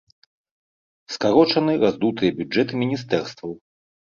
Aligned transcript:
Скарочаны 1.17 1.73
раздутыя 1.83 2.31
бюджэты 2.41 2.73
міністэрстваў. 2.85 3.51